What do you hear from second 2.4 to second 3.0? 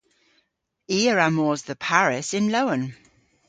lowen!